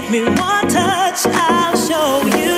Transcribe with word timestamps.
give 0.00 0.10
me 0.10 0.22
one 0.22 0.68
touch, 0.68 1.26
I'll 1.26 1.76
show 1.76 2.24
you. 2.36 2.57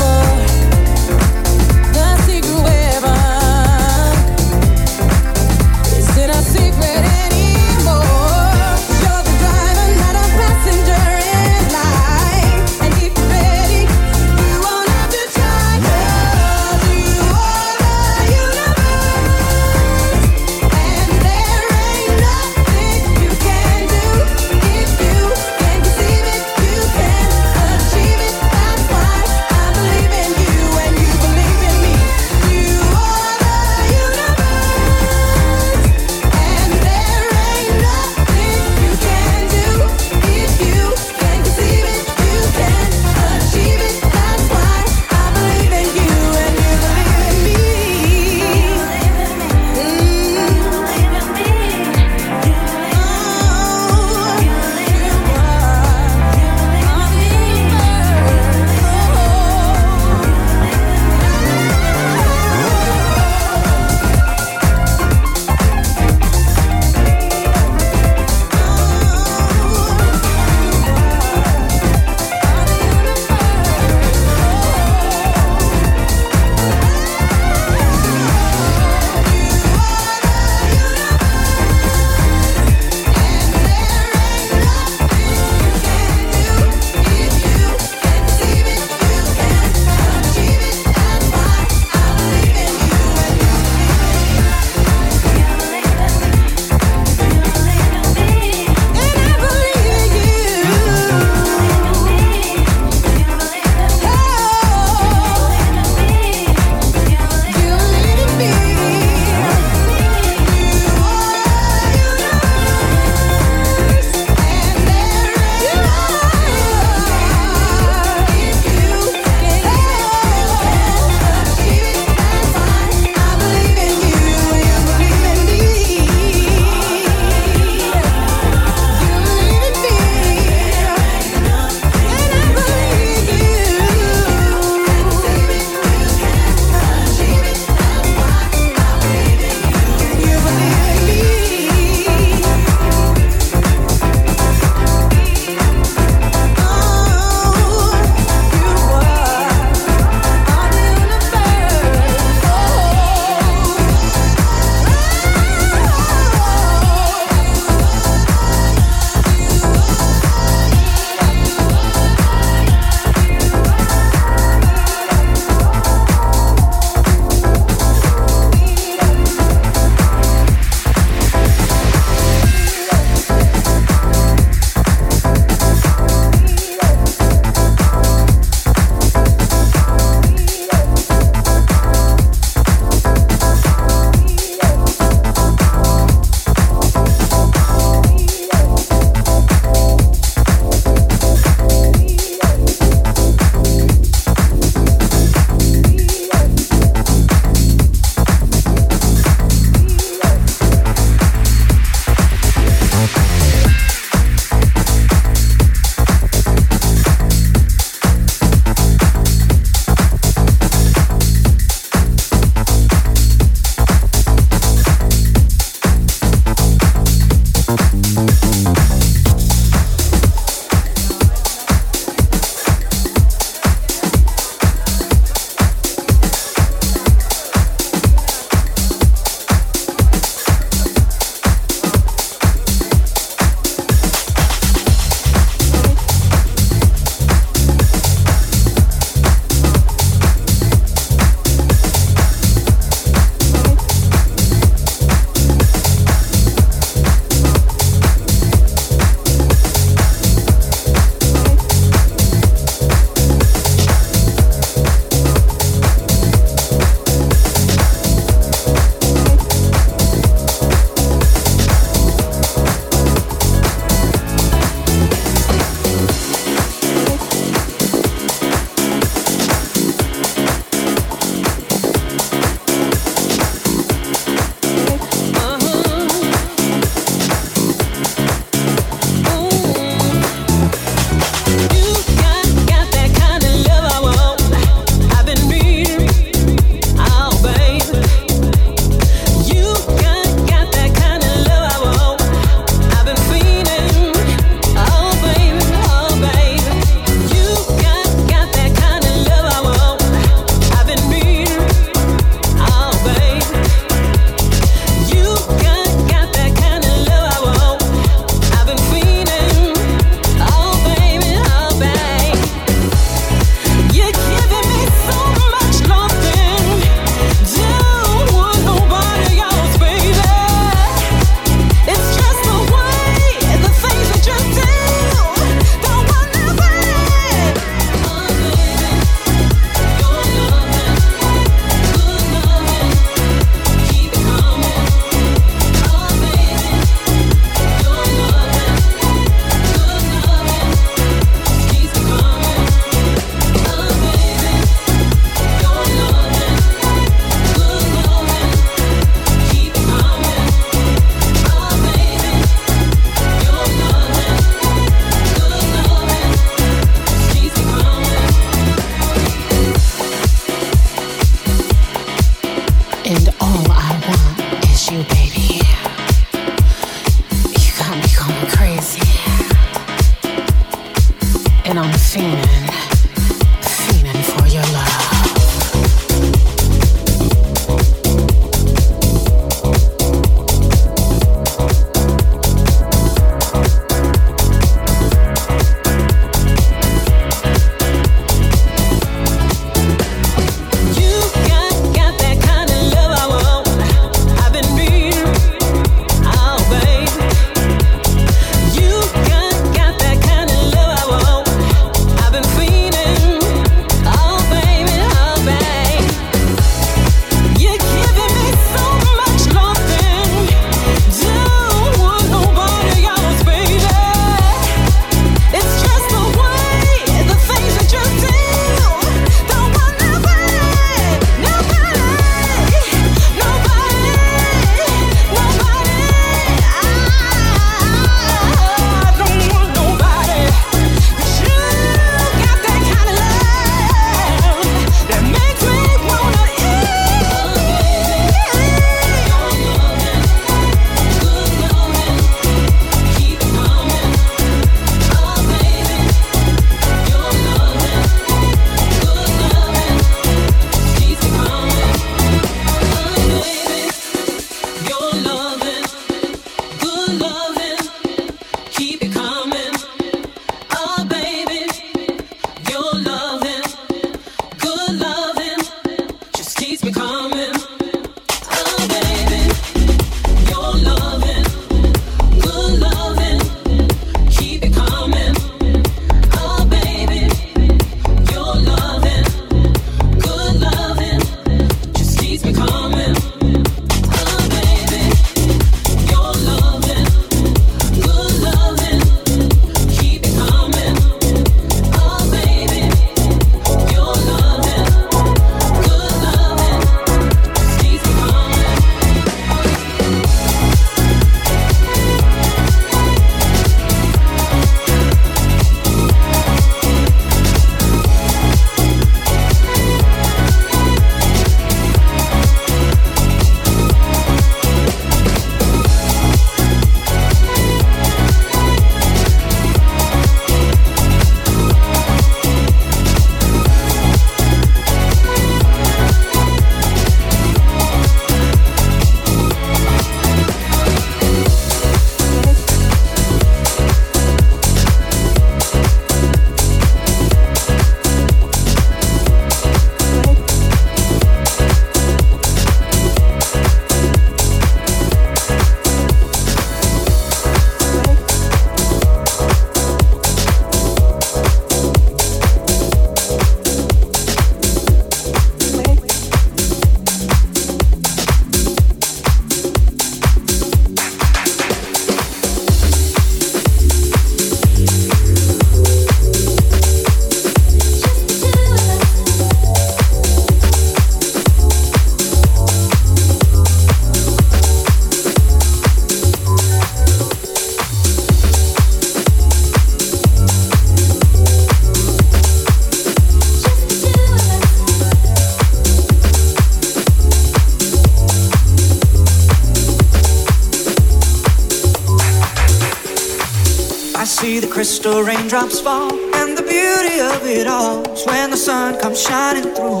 Raindrops 595.46 595.80
fall. 595.80 596.10
And 596.34 596.58
the 596.58 596.62
beauty 596.62 597.20
of 597.20 597.46
it 597.46 597.68
all 597.68 598.02
is 598.10 598.26
when 598.26 598.50
the 598.50 598.56
sun 598.56 598.98
comes 599.00 599.22
shining 599.22 599.74
through. 599.74 600.00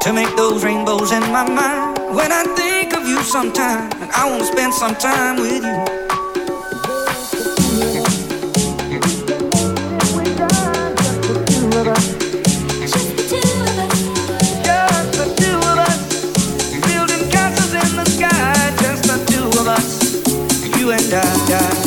To 0.00 0.12
make 0.12 0.34
those 0.36 0.64
rainbows 0.64 1.12
in 1.12 1.20
my 1.30 1.46
mind. 1.48 1.98
When 2.16 2.32
I 2.32 2.44
think 2.56 2.94
of 2.96 3.06
you 3.06 3.22
sometime, 3.22 3.90
and 4.00 4.10
I 4.12 4.30
wanna 4.30 4.44
spend 4.44 4.72
some 4.72 4.94
time 4.94 5.36
with 5.36 5.64
you. 5.64 6.02
crystal 21.12 21.81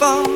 raindrops 0.00 0.35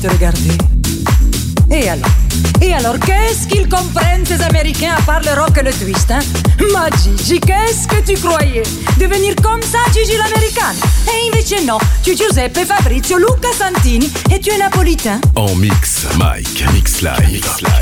te 0.00 0.08
regarder. 0.08 0.56
Et 1.70 1.88
alors 1.88 2.08
Et 2.62 2.72
alors, 2.74 2.98
qu'est-ce 2.98 3.46
qu'ils 3.46 3.68
comprennent 3.68 4.24
ces 4.24 4.40
Américains 4.42 4.94
à 4.98 5.02
part 5.02 5.20
le 5.20 5.40
rock 5.40 5.56
et 5.58 5.62
le 5.62 5.72
twist, 5.72 6.10
hein 6.10 6.20
Ma 6.72 6.88
Gigi, 6.90 7.38
qu'est-ce 7.40 7.86
que 7.86 8.00
tu 8.04 8.18
croyais 8.20 8.62
Devenir 8.98 9.34
comme 9.36 9.62
ça, 9.62 9.78
Gigi 9.92 10.16
l'American 10.16 10.74
E 11.06 11.28
invece 11.28 11.64
no, 11.64 11.78
tu 12.02 12.16
Giuseppe, 12.16 12.64
Fabrizio, 12.66 13.18
Luca 13.18 13.48
Santini 13.56 14.10
et 14.34 14.40
tu 14.40 14.50
es 14.50 14.58
napolitain. 14.58 15.20
En 15.36 15.46
oh, 15.46 15.54
mix, 15.54 16.06
Mike, 16.18 16.64
mix 16.72 17.02
live. 17.02 17.32
Mix 17.32 17.60
live. 17.62 17.79